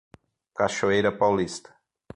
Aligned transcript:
Cachoeira 0.57 1.11
Paulista 1.11 1.69